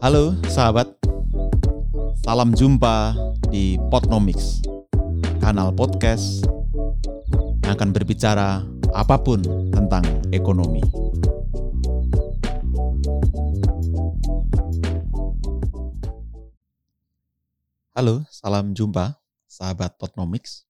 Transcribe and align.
Halo 0.00 0.32
sahabat, 0.48 0.88
salam 2.24 2.56
jumpa 2.56 3.12
di 3.52 3.76
Potnomics, 3.92 4.64
kanal 5.44 5.76
podcast 5.76 6.40
yang 7.60 7.76
akan 7.76 7.92
berbicara 7.92 8.64
apa 8.96 9.20
pun 9.20 9.44
tentang 9.68 10.00
ekonomi. 10.32 10.80
Halo, 17.92 18.24
salam 18.32 18.72
jumpa 18.72 19.20
sahabat 19.52 20.00
Potnomics. 20.00 20.64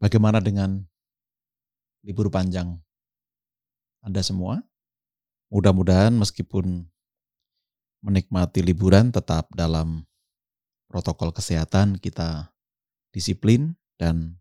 Bagaimana 0.00 0.40
dengan 0.40 0.80
libur 2.00 2.32
panjang 2.32 2.72
Anda 4.00 4.24
semua? 4.24 4.64
Mudah-mudahan 5.52 6.16
meskipun 6.16 6.88
menikmati 8.02 8.62
liburan 8.62 9.10
tetap 9.10 9.50
dalam 9.54 10.06
protokol 10.88 11.34
kesehatan 11.34 11.98
kita 11.98 12.54
disiplin 13.12 13.76
dan 13.98 14.38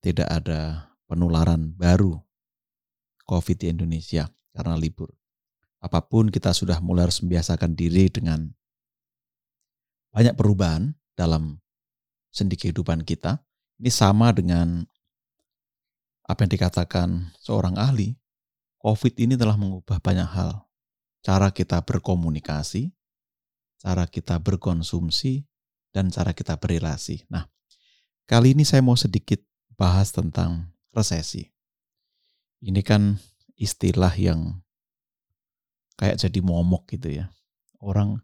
tidak 0.00 0.28
ada 0.30 0.92
penularan 1.08 1.74
baru 1.74 2.20
COVID 3.24 3.56
di 3.56 3.66
Indonesia 3.72 4.28
karena 4.52 4.76
libur. 4.76 5.10
Apa 5.80 6.00
pun 6.00 6.32
kita 6.32 6.56
sudah 6.56 6.80
mulai 6.80 7.08
harus 7.08 7.20
membiasakan 7.20 7.76
diri 7.76 8.08
dengan 8.08 8.48
banyak 10.14 10.32
perubahan 10.36 10.94
dalam 11.12 11.60
sendi 12.32 12.56
kehidupan 12.56 13.04
kita. 13.04 13.42
Ini 13.82 13.90
sama 13.90 14.30
dengan 14.32 14.86
apa 16.24 16.46
yang 16.46 16.52
dikatakan 16.56 17.08
seorang 17.36 17.76
ahli, 17.76 18.16
COVID 18.80 19.14
ini 19.20 19.34
telah 19.36 19.60
mengubah 19.60 20.00
banyak 20.00 20.24
hal 20.24 20.63
cara 21.24 21.48
kita 21.56 21.80
berkomunikasi, 21.80 22.92
cara 23.80 24.04
kita 24.04 24.36
berkonsumsi, 24.36 25.48
dan 25.96 26.12
cara 26.12 26.36
kita 26.36 26.60
berrelasi. 26.60 27.24
Nah, 27.32 27.48
kali 28.28 28.52
ini 28.52 28.68
saya 28.68 28.84
mau 28.84 28.98
sedikit 28.98 29.40
bahas 29.80 30.12
tentang 30.12 30.68
resesi. 30.92 31.48
Ini 32.60 32.84
kan 32.84 33.16
istilah 33.56 34.12
yang 34.20 34.60
kayak 35.96 36.20
jadi 36.20 36.44
momok 36.44 36.92
gitu 36.92 37.08
ya. 37.08 37.32
Orang 37.80 38.20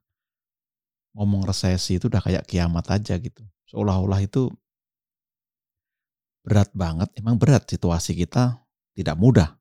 ngomong 1.17 1.48
resesi 1.48 1.97
itu 1.97 2.12
udah 2.12 2.20
kayak 2.20 2.45
kiamat 2.45 2.85
aja 2.92 3.17
gitu. 3.17 3.42
Seolah-olah 3.70 4.20
itu 4.20 4.53
berat 6.42 6.73
banget. 6.75 7.09
Emang 7.17 7.39
berat 7.39 7.69
situasi 7.70 8.19
kita 8.19 8.59
tidak 8.97 9.17
mudah. 9.17 9.57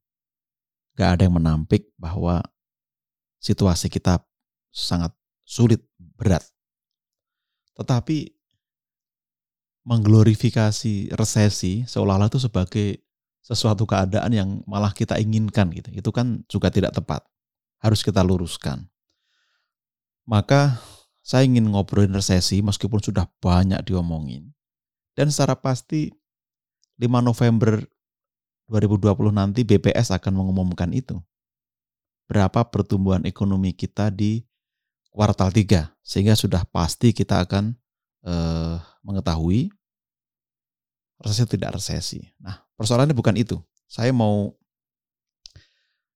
Gak 0.97 1.19
ada 1.19 1.21
yang 1.27 1.37
menampik 1.37 1.91
bahwa 1.95 2.43
situasi 3.39 3.87
kita 3.87 4.21
sangat 4.69 5.15
sulit, 5.47 5.81
berat. 5.97 6.43
Tetapi 7.79 8.35
mengglorifikasi 9.87 11.15
resesi 11.15 11.87
seolah-olah 11.87 12.29
itu 12.29 12.37
sebagai 12.37 12.87
sesuatu 13.41 13.87
keadaan 13.87 14.31
yang 14.35 14.49
malah 14.69 14.93
kita 14.93 15.17
inginkan 15.17 15.71
gitu. 15.73 15.89
Itu 15.95 16.11
kan 16.13 16.45
juga 16.51 16.69
tidak 16.69 16.93
tepat. 16.93 17.25
Harus 17.79 18.03
kita 18.03 18.21
luruskan. 18.21 18.85
Maka 20.27 20.77
saya 21.23 21.47
ingin 21.47 21.71
ngobrolin 21.71 22.13
resesi 22.13 22.59
meskipun 22.59 22.99
sudah 23.01 23.25
banyak 23.41 23.81
diomongin. 23.87 24.51
Dan 25.15 25.31
secara 25.31 25.57
pasti 25.57 26.11
5 26.99 27.23
November 27.23 27.81
2020 28.69 29.33
nanti 29.33 29.65
BPS 29.65 30.13
akan 30.13 30.35
mengumumkan 30.35 30.91
itu 30.93 31.17
berapa 32.29 32.61
pertumbuhan 32.69 33.25
ekonomi 33.25 33.73
kita 33.73 34.13
di 34.13 34.45
kuartal 35.09 35.49
3 35.49 35.89
sehingga 36.05 36.37
sudah 36.37 36.61
pasti 36.69 37.09
kita 37.09 37.41
akan 37.41 37.73
eh, 38.29 38.77
mengetahui 39.01 39.73
resesi 41.19 41.49
tidak 41.49 41.81
resesi. 41.81 42.21
Nah, 42.39 42.55
persoalannya 42.77 43.17
bukan 43.17 43.35
itu. 43.35 43.57
Saya 43.89 44.13
mau 44.13 44.53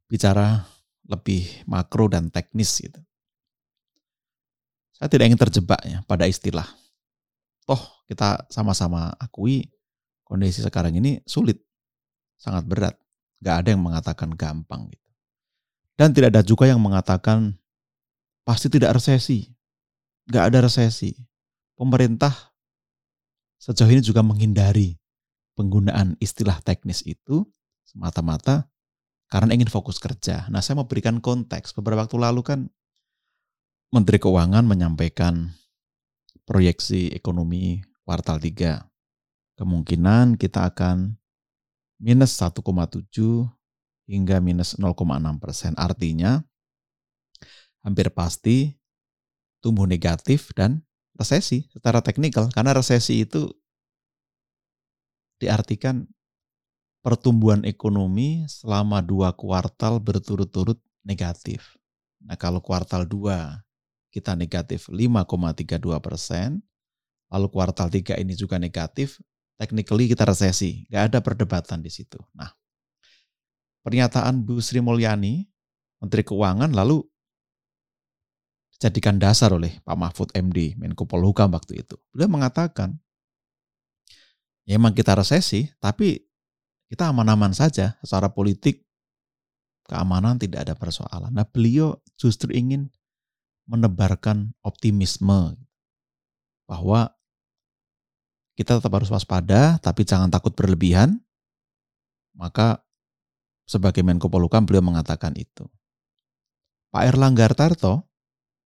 bicara 0.07 0.63
lebih 1.09 1.65
makro 1.67 2.07
dan 2.07 2.31
teknis 2.31 2.79
gitu. 2.79 3.01
Saya 4.93 5.09
tidak 5.09 5.33
ingin 5.33 5.41
terjebak 5.41 5.81
ya 5.83 5.99
pada 6.07 6.29
istilah. 6.29 6.69
Toh 7.67 7.81
kita 8.07 8.47
sama-sama 8.47 9.11
akui 9.19 9.67
kondisi 10.23 10.63
sekarang 10.63 10.95
ini 10.95 11.19
sulit, 11.27 11.59
sangat 12.39 12.63
berat. 12.63 12.95
Gak 13.43 13.65
ada 13.65 13.69
yang 13.75 13.83
mengatakan 13.83 14.31
gampang 14.31 14.87
gitu. 14.87 15.02
Dan 15.93 16.09
tidak 16.11 16.33
ada 16.33 16.41
juga 16.41 16.65
yang 16.65 16.81
mengatakan 16.81 17.53
pasti 18.41 18.67
tidak 18.69 18.97
resesi. 18.97 19.49
Gak 20.25 20.53
ada 20.53 20.65
resesi. 20.65 21.13
Pemerintah 21.77 22.33
sejauh 23.59 23.91
ini 23.91 24.01
juga 24.03 24.25
menghindari 24.25 24.97
penggunaan 25.53 26.17
istilah 26.17 26.59
teknis 26.65 27.05
itu 27.05 27.45
semata-mata 27.85 28.67
karena 29.29 29.53
ingin 29.53 29.69
fokus 29.69 29.97
kerja. 30.01 30.45
Nah 30.49 30.61
saya 30.61 30.81
mau 30.81 30.87
berikan 30.89 31.21
konteks. 31.21 31.73
Beberapa 31.77 32.05
waktu 32.05 32.17
lalu 32.21 32.41
kan 32.45 32.59
Menteri 33.93 34.17
Keuangan 34.17 34.65
menyampaikan 34.65 35.53
proyeksi 36.49 37.13
ekonomi 37.13 37.81
kuartal 38.03 38.41
3. 38.41 38.83
Kemungkinan 39.57 40.35
kita 40.41 40.73
akan 40.73 41.13
minus 42.01 42.35
1,7 42.41 42.65
hingga 44.07 44.43
minus 44.43 44.75
0,6 44.75 44.95
persen. 45.39 45.71
Artinya 45.79 46.43
hampir 47.83 48.11
pasti 48.11 48.75
tumbuh 49.63 49.87
negatif 49.87 50.51
dan 50.55 50.83
resesi 51.15 51.67
secara 51.71 52.03
teknikal. 52.03 52.51
Karena 52.51 52.75
resesi 52.75 53.23
itu 53.23 53.47
diartikan 55.39 56.07
pertumbuhan 57.03 57.67
ekonomi 57.67 58.47
selama 58.47 59.03
dua 59.03 59.35
kuartal 59.35 59.99
berturut-turut 59.99 60.79
negatif. 61.03 61.75
Nah 62.23 62.39
kalau 62.39 62.63
kuartal 62.63 63.03
2 63.03 63.59
kita 64.15 64.39
negatif 64.39 64.87
5,32 64.87 65.99
persen, 65.99 66.63
lalu 67.27 67.47
kuartal 67.51 67.91
3 67.91 68.23
ini 68.23 68.31
juga 68.39 68.55
negatif, 68.55 69.19
technically 69.59 70.07
kita 70.07 70.23
resesi. 70.23 70.87
Gak 70.87 71.11
ada 71.11 71.19
perdebatan 71.19 71.83
di 71.83 71.91
situ. 71.91 72.23
Nah 72.31 72.47
pernyataan 73.83 74.41
Bu 74.47 74.63
Sri 74.63 74.79
Mulyani, 74.79 75.43
Menteri 75.99 76.23
Keuangan, 76.23 76.71
lalu 76.71 77.03
dijadikan 78.75 79.15
dasar 79.15 79.55
oleh 79.55 79.79
Pak 79.83 79.95
Mahfud 79.95 80.29
MD, 80.35 80.75
Menko 80.75 81.07
Polhukam 81.07 81.55
waktu 81.55 81.83
itu. 81.83 81.95
Beliau 82.11 82.27
mengatakan, 82.27 82.99
ya 84.67 84.75
memang 84.75 84.91
kita 84.91 85.15
resesi, 85.15 85.71
tapi 85.79 86.19
kita 86.91 87.07
aman-aman 87.07 87.55
saja 87.55 87.95
secara 88.03 88.27
politik, 88.27 88.83
keamanan 89.87 90.35
tidak 90.35 90.67
ada 90.67 90.75
persoalan. 90.75 91.31
Nah 91.31 91.47
beliau 91.47 91.95
justru 92.19 92.51
ingin 92.51 92.91
menebarkan 93.63 94.51
optimisme 94.59 95.55
bahwa 96.67 97.15
kita 98.53 98.77
tetap 98.77 98.91
harus 98.93 99.09
waspada, 99.09 99.79
tapi 99.79 100.03
jangan 100.03 100.27
takut 100.27 100.51
berlebihan. 100.53 101.23
Maka 102.35 102.82
sebagai 103.63 104.03
Menko 104.03 104.27
Polhukam 104.27 104.67
beliau 104.67 104.83
mengatakan 104.83 105.33
itu. 105.35 105.67
Pak 106.93 107.03
Erlangga 107.09 107.49
Tarto, 107.51 108.05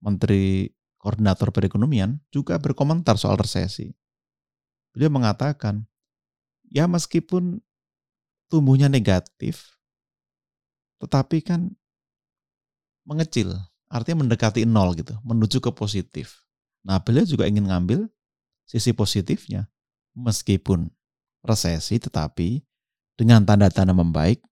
Menteri 0.02 0.66
Koordinator 0.98 1.54
Perekonomian, 1.54 2.18
juga 2.34 2.58
berkomentar 2.58 3.14
soal 3.14 3.38
resesi. 3.38 3.94
Beliau 4.90 5.12
mengatakan, 5.12 5.86
ya 6.66 6.90
meskipun 6.90 7.62
tumbuhnya 8.50 8.90
negatif, 8.90 9.78
tetapi 10.98 11.44
kan 11.44 11.70
mengecil, 13.06 13.54
artinya 13.86 14.26
mendekati 14.26 14.66
nol 14.66 14.97
gitu, 14.98 15.15
menuju 15.22 15.62
ke 15.62 15.71
positif. 15.71 16.42
Nah 16.82 16.98
beliau 16.98 17.22
juga 17.22 17.47
ingin 17.47 17.71
ngambil 17.71 18.10
sisi 18.66 18.91
positifnya, 18.91 19.71
meskipun 20.18 20.91
resesi 21.47 22.03
tetapi 22.03 22.66
dengan 23.15 23.47
tanda-tanda 23.47 23.94
membaik 23.94 24.42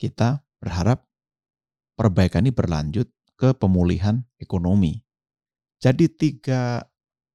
kita 0.00 0.42
berharap 0.58 1.04
perbaikan 1.94 2.46
ini 2.46 2.52
berlanjut 2.54 3.06
ke 3.34 3.54
pemulihan 3.54 4.22
ekonomi. 4.38 5.02
Jadi 5.82 6.08
tiga 6.08 6.86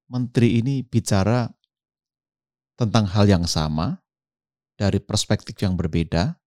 menteri 0.10 0.60
ini 0.60 0.82
bicara 0.82 1.46
tentang 2.80 3.06
hal 3.12 3.28
yang 3.28 3.46
sama 3.46 4.00
dari 4.80 5.04
perspektif 5.04 5.60
yang 5.60 5.76
berbeda 5.76 6.40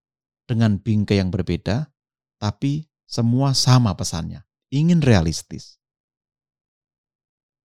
dengan 0.49 0.81
bingkai 0.81 1.21
yang 1.21 1.29
berbeda, 1.29 1.93
tapi 2.41 2.89
semua 3.05 3.53
sama 3.53 3.93
pesannya, 3.93 4.43
ingin 4.73 5.05
realistis. 5.05 5.77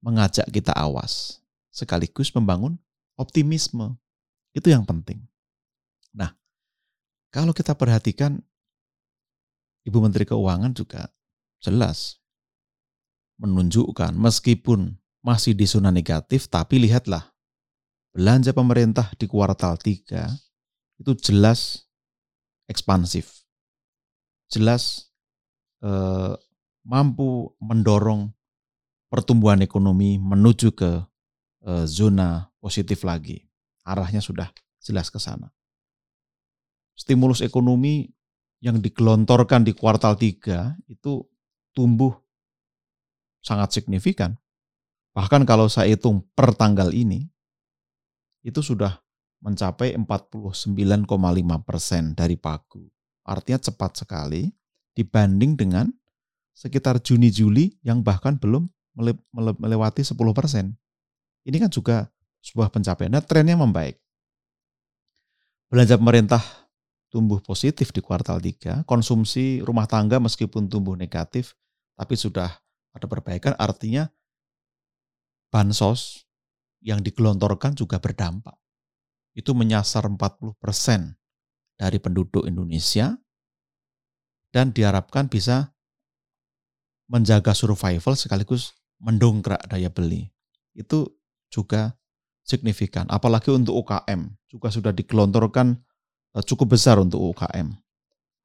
Mengajak 0.03 0.45
kita 0.51 0.75
awas, 0.75 1.41
sekaligus 1.71 2.29
membangun 2.35 2.77
optimisme. 3.17 3.97
Itu 4.53 4.69
yang 4.69 4.85
penting. 4.85 5.25
Nah, 6.13 6.35
kalau 7.37 7.53
kita 7.53 7.77
perhatikan 7.77 8.41
Ibu 9.85 10.01
Menteri 10.01 10.25
Keuangan 10.25 10.73
juga 10.73 11.13
jelas 11.61 12.17
menunjukkan 13.37 14.17
meskipun 14.17 14.97
masih 15.21 15.53
di 15.53 15.69
zona 15.69 15.93
negatif, 15.93 16.49
tapi 16.49 16.81
lihatlah 16.81 17.29
belanja 18.09 18.57
pemerintah 18.57 19.13
di 19.21 19.29
kuartal 19.29 19.77
3 19.77 20.33
itu 20.97 21.11
jelas 21.21 21.85
ekspansif. 22.65 23.45
Jelas 24.49 25.13
eh, 25.85 26.33
mampu 26.81 27.53
mendorong 27.61 28.33
pertumbuhan 29.13 29.61
ekonomi 29.61 30.17
menuju 30.17 30.73
ke 30.73 31.05
eh, 31.69 31.85
zona 31.85 32.49
positif 32.57 33.05
lagi. 33.05 33.45
Arahnya 33.85 34.25
sudah 34.25 34.49
jelas 34.81 35.13
ke 35.13 35.21
sana. 35.21 35.53
Stimulus 36.97 37.45
ekonomi 37.45 38.09
yang 38.57 38.81
digelontorkan 38.81 39.61
di 39.61 39.77
kuartal 39.77 40.17
3 40.17 40.89
itu 40.89 41.21
tumbuh 41.77 42.09
sangat 43.45 43.77
signifikan. 43.77 44.33
Bahkan 45.13 45.45
kalau 45.45 45.69
saya 45.69 45.93
hitung 45.93 46.25
per 46.33 46.57
tanggal 46.57 46.89
ini, 46.89 47.29
itu 48.41 48.65
sudah 48.65 48.97
mencapai 49.45 49.93
49,5 49.93 50.73
persen 51.61 52.17
dari 52.17 52.33
pagu. 52.33 52.81
Artinya 53.21 53.61
cepat 53.61 54.01
sekali 54.01 54.49
dibanding 54.97 55.53
dengan 55.53 55.85
sekitar 56.57 56.97
Juni-Juli 56.97 57.85
yang 57.85 58.01
bahkan 58.01 58.41
belum 58.41 58.65
melewati 59.61 60.01
10 60.01 60.17
persen. 60.33 60.73
Ini 61.45 61.61
kan 61.61 61.69
juga 61.69 62.09
sebuah 62.41 62.73
pencapaian. 62.73 63.13
Nah, 63.13 63.21
trennya 63.21 63.53
membaik. 63.53 64.01
Belanja 65.69 66.01
pemerintah 66.01 66.41
tumbuh 67.07 67.39
positif 67.39 67.95
di 67.95 68.03
kuartal 68.03 68.43
3, 68.43 68.83
konsumsi 68.83 69.63
rumah 69.63 69.87
tangga 69.87 70.19
meskipun 70.19 70.67
tumbuh 70.67 70.93
negatif, 70.93 71.55
tapi 71.95 72.19
sudah 72.19 72.51
ada 72.93 73.07
perbaikan, 73.07 73.55
artinya 73.55 74.11
bansos 75.47 76.27
yang 76.83 76.99
digelontorkan 76.99 77.73
juga 77.73 77.97
berdampak. 77.97 78.55
Itu 79.37 79.53
menyasar 79.53 80.09
40% 80.09 80.57
dari 81.77 81.97
penduduk 82.01 82.43
Indonesia 82.49 83.13
dan 84.49 84.73
diharapkan 84.73 85.29
bisa 85.29 85.77
menjaga 87.07 87.53
survival 87.53 88.17
sekaligus 88.17 88.75
mendongkrak 88.99 89.61
daya 89.69 89.87
beli. 89.93 90.33
Itu 90.73 91.15
juga 91.47 91.95
signifikan. 92.43 93.07
Apalagi 93.07 93.53
untuk 93.53 93.77
UKM 93.85 94.35
juga 94.49 94.73
sudah 94.73 94.91
digelontorkan 94.91 95.79
cukup 96.43 96.77
besar 96.77 96.99
untuk 97.01 97.21
UKM. 97.33 97.73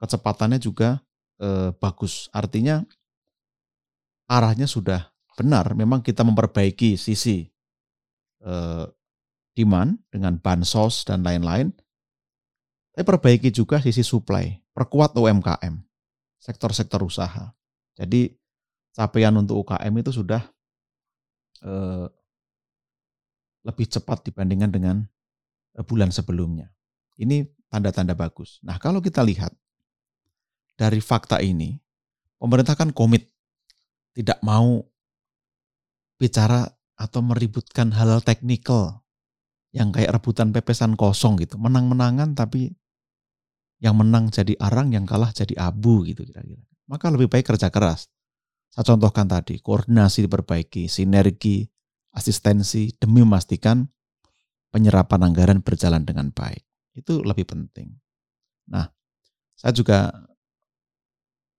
Kecepatannya 0.00 0.58
juga 0.58 1.00
eh, 1.42 1.70
bagus. 1.76 2.30
Artinya 2.32 2.82
arahnya 4.30 4.64
sudah 4.64 5.12
benar. 5.36 5.72
Memang 5.76 6.00
kita 6.00 6.24
memperbaiki 6.24 6.96
sisi 6.96 7.48
eh, 8.44 8.86
demand 9.52 10.00
dengan 10.08 10.40
bansos 10.40 11.04
dan 11.04 11.24
lain-lain. 11.24 11.72
Tapi 12.92 13.04
perbaiki 13.08 13.48
juga 13.48 13.80
sisi 13.80 14.04
supply, 14.04 14.52
perkuat 14.76 15.16
UMKM, 15.16 15.80
sektor-sektor 16.36 17.00
usaha. 17.00 17.56
Jadi 17.96 18.36
capaian 18.92 19.32
untuk 19.40 19.64
UKM 19.64 19.92
itu 20.04 20.12
sudah 20.12 20.44
eh, 21.64 22.06
lebih 23.64 23.86
cepat 23.88 24.28
dibandingkan 24.28 24.70
dengan 24.72 24.96
eh, 25.78 25.84
bulan 25.84 26.12
sebelumnya. 26.12 26.68
Ini 27.16 27.44
tanda-tanda 27.72 28.12
bagus. 28.12 28.60
Nah, 28.60 28.76
kalau 28.76 29.00
kita 29.00 29.24
lihat 29.24 29.56
dari 30.76 31.00
fakta 31.00 31.40
ini, 31.40 31.80
pemerintah 32.36 32.76
kan 32.76 32.92
komit 32.92 33.32
tidak 34.12 34.36
mau 34.44 34.84
bicara 36.20 36.69
atau 37.00 37.24
meributkan 37.24 37.88
hal-hal 37.96 38.20
teknikal 38.20 39.00
yang 39.72 39.88
kayak 39.88 40.12
rebutan 40.12 40.52
pepesan 40.52 41.00
kosong 41.00 41.40
gitu. 41.40 41.56
Menang-menangan 41.56 42.36
tapi 42.36 42.76
yang 43.80 43.96
menang 43.96 44.28
jadi 44.28 44.52
arang, 44.60 44.92
yang 44.92 45.08
kalah 45.08 45.32
jadi 45.32 45.56
abu 45.56 46.04
gitu 46.04 46.28
kira-kira. 46.28 46.60
Maka 46.86 47.08
lebih 47.08 47.32
baik 47.32 47.56
kerja 47.56 47.72
keras. 47.72 48.12
Saya 48.69 48.84
contohkan 48.94 49.24
tadi, 49.26 49.58
koordinasi 49.58 50.28
diperbaiki, 50.28 50.86
sinergi, 50.92 51.64
asistensi 52.12 52.92
demi 53.00 53.24
memastikan 53.24 53.84
penyerapan 54.72 55.28
anggaran 55.28 55.60
berjalan 55.64 56.04
dengan 56.04 56.32
baik. 56.32 56.64
Itu 56.92 57.24
lebih 57.24 57.48
penting. 57.48 57.92
Nah, 58.68 58.88
saya 59.56 59.72
juga 59.72 60.12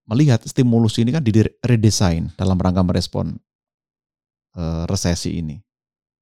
melihat 0.06 0.44
stimulus 0.44 1.00
ini 1.00 1.15
kan 1.15 1.24
diredesain 1.24 2.30
dalam 2.35 2.59
rangka 2.59 2.83
merespon 2.83 3.39
uh, 4.57 4.83
resesi 4.85 5.39
ini. 5.39 5.57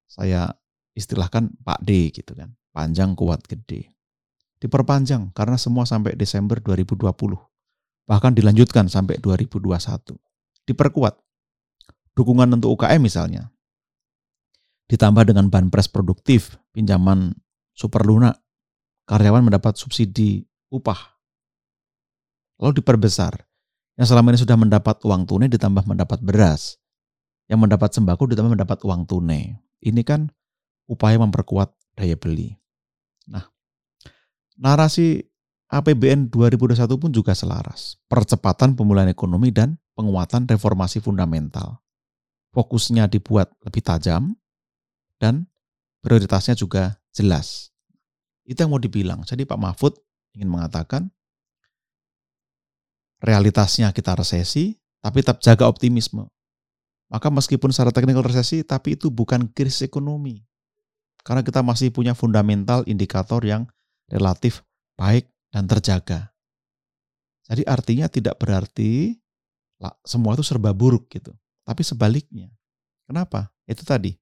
Saya 0.07 0.51
istilahkan 0.93 1.49
Pak 1.63 1.79
D 1.83 2.11
gitu 2.11 2.35
kan, 2.35 2.51
panjang 2.75 3.15
kuat 3.15 3.43
gede. 3.47 3.91
Diperpanjang 4.61 5.33
karena 5.33 5.57
semua 5.57 5.89
sampai 5.89 6.13
Desember 6.13 6.61
2020. 6.61 7.09
Bahkan 8.05 8.31
dilanjutkan 8.37 8.85
sampai 8.91 9.17
2021. 9.17 9.71
Diperkuat. 10.69 11.15
Dukungan 12.13 12.59
untuk 12.59 12.77
UKM 12.77 13.01
misalnya. 13.01 13.49
Ditambah 14.91 15.23
dengan 15.31 15.47
banpres 15.47 15.87
produktif, 15.87 16.59
pinjaman 16.75 17.33
super 17.71 18.03
lunak 18.03 18.37
karyawan 19.05 19.45
mendapat 19.45 19.77
subsidi 19.77 20.45
upah. 20.71 20.97
Lalu 22.61 22.81
diperbesar. 22.83 23.41
Yang 23.99 24.07
selama 24.13 24.33
ini 24.33 24.39
sudah 24.39 24.57
mendapat 24.57 25.01
uang 25.03 25.27
tunai 25.27 25.51
ditambah 25.51 25.83
mendapat 25.85 26.21
beras. 26.23 26.79
Yang 27.49 27.59
mendapat 27.67 27.89
sembako 27.91 28.31
ditambah 28.31 28.53
mendapat 28.55 28.79
uang 28.85 29.03
tunai. 29.09 29.57
Ini 29.81 30.01
kan 30.05 30.29
upaya 30.87 31.19
memperkuat 31.19 31.73
daya 31.97 32.15
beli. 32.15 32.55
Nah, 33.27 33.45
narasi 34.55 35.25
APBN 35.71 36.27
2021 36.27 36.99
pun 36.99 37.11
juga 37.15 37.31
selaras. 37.31 37.95
Percepatan 38.11 38.75
pemulihan 38.75 39.07
ekonomi 39.07 39.55
dan 39.55 39.79
penguatan 39.95 40.43
reformasi 40.43 40.99
fundamental. 40.99 41.79
Fokusnya 42.51 43.07
dibuat 43.07 43.55
lebih 43.63 43.79
tajam 43.79 44.35
dan 45.15 45.47
prioritasnya 46.03 46.59
juga 46.59 46.99
jelas. 47.15 47.70
Itu 48.51 48.67
yang 48.67 48.75
mau 48.75 48.83
dibilang. 48.83 49.23
Jadi 49.23 49.47
Pak 49.47 49.55
Mahfud 49.55 49.95
ingin 50.35 50.51
mengatakan 50.51 51.07
realitasnya 53.23 53.95
kita 53.95 54.19
resesi, 54.19 54.75
tapi 54.99 55.23
tetap 55.23 55.39
jaga 55.39 55.71
optimisme. 55.71 56.27
Maka 57.07 57.31
meskipun 57.31 57.71
secara 57.71 57.95
teknikal 57.95 58.27
resesi, 58.27 58.67
tapi 58.67 58.99
itu 58.99 59.07
bukan 59.07 59.47
krisis 59.55 59.87
ekonomi. 59.87 60.43
Karena 61.23 61.39
kita 61.47 61.63
masih 61.63 61.95
punya 61.95 62.11
fundamental 62.11 62.83
indikator 62.91 63.39
yang 63.47 63.71
relatif 64.11 64.67
baik 64.99 65.31
dan 65.55 65.63
terjaga. 65.71 66.35
Jadi 67.47 67.63
artinya 67.67 68.11
tidak 68.11 68.35
berarti 68.35 69.15
semua 70.03 70.35
itu 70.35 70.43
serba 70.43 70.75
buruk 70.75 71.07
gitu. 71.11 71.31
Tapi 71.63 71.83
sebaliknya. 71.87 72.51
Kenapa? 73.07 73.51
Itu 73.67 73.83
tadi. 73.83 74.15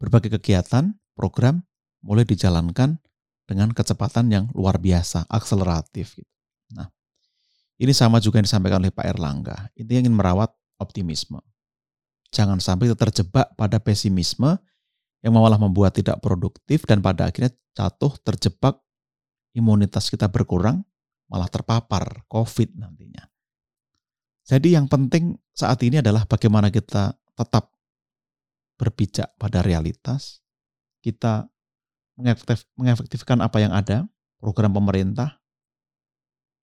Berbagai 0.00 0.40
kegiatan, 0.40 0.92
program 1.12 1.60
mulai 2.00 2.24
dijalankan 2.24 2.96
dengan 3.44 3.74
kecepatan 3.74 4.30
yang 4.30 4.44
luar 4.54 4.78
biasa, 4.78 5.26
akseleratif. 5.26 6.20
Gitu. 6.20 6.32
Nah, 6.76 6.86
ini 7.82 7.90
sama 7.90 8.22
juga 8.22 8.38
yang 8.38 8.46
disampaikan 8.46 8.78
oleh 8.78 8.94
Pak 8.94 9.06
Erlangga. 9.06 9.56
Ini 9.74 10.06
ingin 10.06 10.14
merawat 10.14 10.54
optimisme. 10.78 11.42
Jangan 12.30 12.62
sampai 12.62 12.94
terjebak 12.94 13.52
pada 13.58 13.82
pesimisme 13.82 14.54
yang 15.20 15.34
malah 15.34 15.58
membuat 15.58 15.98
tidak 15.98 16.22
produktif 16.22 16.86
dan 16.86 17.02
pada 17.02 17.28
akhirnya 17.28 17.52
jatuh 17.74 18.16
terjebak 18.22 18.78
imunitas 19.52 20.08
kita 20.08 20.30
berkurang 20.30 20.86
malah 21.26 21.50
terpapar 21.50 22.24
COVID 22.30 22.78
nantinya. 22.78 23.26
Jadi 24.46 24.74
yang 24.74 24.90
penting 24.90 25.38
saat 25.54 25.78
ini 25.86 26.02
adalah 26.02 26.26
bagaimana 26.26 26.74
kita 26.74 27.14
tetap 27.38 27.70
berpijak 28.80 29.36
pada 29.36 29.60
realitas, 29.60 30.42
kita 31.04 31.46
mengefektif, 32.20 32.68
mengefektifkan 32.76 33.40
apa 33.40 33.58
yang 33.64 33.72
ada, 33.72 34.04
program 34.38 34.70
pemerintah, 34.76 35.40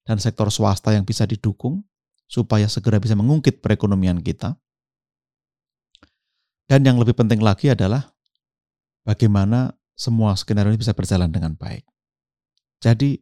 dan 0.07 0.21
sektor 0.21 0.47
swasta 0.53 0.95
yang 0.95 1.03
bisa 1.03 1.27
didukung 1.27 1.83
supaya 2.29 2.69
segera 2.71 3.01
bisa 3.01 3.17
mengungkit 3.17 3.59
perekonomian 3.59 4.21
kita. 4.23 4.55
Dan 6.67 6.83
yang 6.83 6.99
lebih 6.99 7.15
penting 7.15 7.39
lagi 7.43 7.71
adalah 7.71 8.11
bagaimana 9.07 9.71
semua 9.95 10.35
skenario 10.35 10.71
ini 10.75 10.79
bisa 10.79 10.93
berjalan 10.93 11.31
dengan 11.31 11.55
baik. 11.55 11.83
Jadi 12.83 13.17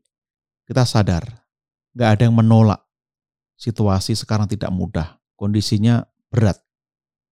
kita 0.66 0.84
sadar, 0.84 1.24
nggak 1.94 2.10
ada 2.10 2.22
yang 2.28 2.36
menolak 2.36 2.82
situasi 3.56 4.18
sekarang 4.18 4.50
tidak 4.50 4.74
mudah, 4.74 5.22
kondisinya 5.38 6.04
berat, 6.28 6.60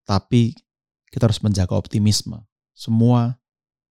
tapi 0.08 0.54
kita 1.10 1.28
harus 1.28 1.42
menjaga 1.42 1.74
optimisme. 1.76 2.40
Semua 2.74 3.38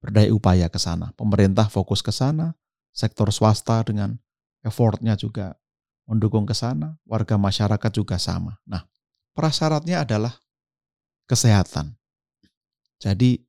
berdaya 0.03 0.27
upaya 0.36 0.67
ke 0.67 0.75
sana. 0.75 1.15
Pemerintah 1.15 1.72
fokus 1.72 2.03
ke 2.03 2.12
sana, 2.12 2.51
sektor 2.91 3.31
swasta 3.31 3.79
dengan 3.88 4.19
effortnya 4.60 5.15
juga 5.15 5.55
mendukung 6.03 6.43
ke 6.43 6.51
sana, 6.51 7.00
warga 7.07 7.39
masyarakat 7.39 7.91
juga 7.95 8.19
sama. 8.19 8.60
Nah, 8.67 8.83
prasyaratnya 9.31 10.03
adalah 10.03 10.36
kesehatan. 11.24 11.95
Jadi 13.00 13.39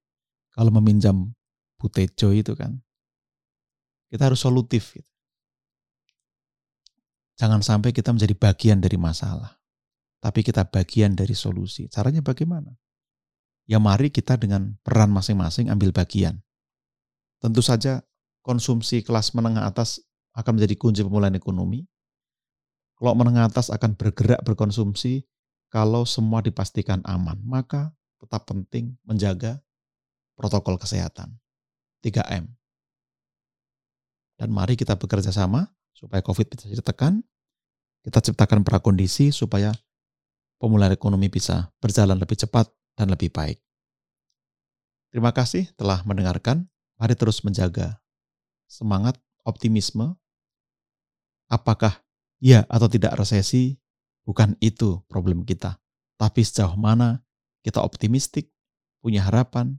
kalau 0.55 0.71
meminjam 0.71 1.35
Butejo 1.75 2.31
itu 2.31 2.55
kan, 2.55 2.79
kita 4.07 4.31
harus 4.31 4.39
solutif. 4.39 4.95
Gitu. 4.95 5.11
Jangan 7.35 7.67
sampai 7.67 7.91
kita 7.91 8.15
menjadi 8.15 8.39
bagian 8.39 8.79
dari 8.79 8.95
masalah, 8.95 9.59
tapi 10.23 10.47
kita 10.47 10.63
bagian 10.71 11.19
dari 11.19 11.35
solusi. 11.35 11.91
Caranya 11.91 12.23
bagaimana? 12.23 12.71
Ya 13.65 13.81
mari 13.81 14.13
kita 14.13 14.37
dengan 14.37 14.77
peran 14.85 15.09
masing-masing 15.09 15.73
ambil 15.73 15.89
bagian. 15.89 16.45
Tentu 17.41 17.65
saja 17.65 18.05
konsumsi 18.45 19.01
kelas 19.01 19.33
menengah 19.33 19.65
atas 19.65 20.05
akan 20.37 20.61
menjadi 20.61 20.77
kunci 20.77 21.01
pemulihan 21.01 21.33
ekonomi. 21.33 21.89
Kalau 23.01 23.17
menengah 23.17 23.49
atas 23.49 23.73
akan 23.73 23.97
bergerak 23.97 24.45
berkonsumsi 24.45 25.25
kalau 25.73 26.07
semua 26.07 26.45
dipastikan 26.45 27.01
aman, 27.03 27.41
maka 27.43 27.91
tetap 28.21 28.47
penting 28.47 28.95
menjaga 29.03 29.59
protokol 30.37 30.79
kesehatan. 30.79 31.35
3M. 32.05 32.45
Dan 34.37 34.49
mari 34.53 34.77
kita 34.77 34.95
bekerja 35.01 35.33
sama 35.33 35.73
supaya 35.97 36.21
COVID 36.21 36.53
bisa 36.53 36.69
ditekan. 36.69 37.25
Kita 38.05 38.21
ciptakan 38.21 38.61
prakondisi 38.61 39.33
supaya 39.33 39.73
pemulihan 40.61 40.93
ekonomi 40.93 41.33
bisa 41.33 41.73
berjalan 41.81 42.21
lebih 42.21 42.37
cepat 42.37 42.69
dan 42.95 43.11
lebih 43.11 43.31
baik. 43.31 43.59
Terima 45.15 45.31
kasih 45.31 45.71
telah 45.79 46.03
mendengarkan. 46.03 46.67
Mari 46.99 47.15
terus 47.19 47.43
menjaga 47.43 47.99
semangat, 48.71 49.19
optimisme. 49.43 50.15
Apakah 51.51 52.03
ya 52.39 52.67
atau 52.71 52.87
tidak 52.91 53.15
resesi? 53.19 53.79
Bukan 54.25 54.57
itu 54.59 55.05
problem 55.07 55.45
kita. 55.45 55.77
Tapi 56.17 56.41
sejauh 56.41 56.79
mana 56.81 57.21
kita 57.61 57.85
optimistik, 57.85 58.49
punya 59.05 59.27
harapan, 59.27 59.77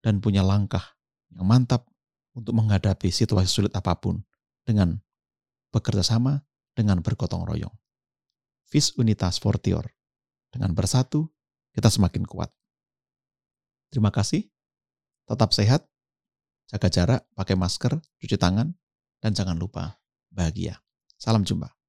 dan 0.00 0.18
punya 0.18 0.40
langkah 0.40 0.96
yang 1.30 1.44
mantap 1.44 1.86
untuk 2.32 2.56
menghadapi 2.56 3.12
situasi 3.12 3.48
sulit 3.48 3.72
apa 3.76 3.94
pun 4.00 4.24
dengan 4.64 4.98
bekerja 5.70 6.02
sama, 6.02 6.40
dengan 6.72 7.04
bergotong 7.04 7.44
royong. 7.44 7.72
Vis 8.68 8.96
unitas 8.96 9.36
fortior. 9.36 9.92
Dengan 10.52 10.72
bersatu, 10.76 11.28
kita 11.72 11.88
semakin 11.88 12.24
kuat. 12.28 12.52
Terima 13.92 14.08
kasih. 14.08 14.48
Tetap 15.28 15.52
sehat, 15.52 15.84
jaga 16.68 16.88
jarak, 16.88 17.20
pakai 17.36 17.56
masker, 17.56 18.00
cuci 18.20 18.36
tangan, 18.40 18.72
dan 19.20 19.32
jangan 19.36 19.56
lupa 19.56 20.00
bahagia. 20.32 20.80
Salam 21.20 21.44
jumpa. 21.44 21.81